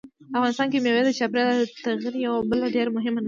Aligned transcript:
افغانستان 0.37 0.67
کې 0.71 0.79
مېوې 0.83 1.01
د 1.05 1.09
چاپېریال 1.19 1.57
د 1.61 1.65
تغیر 1.85 2.13
یوه 2.25 2.39
بله 2.49 2.65
ډېره 2.75 2.91
مهمه 2.95 3.15
نښه 3.15 3.15
ده. 3.15 3.19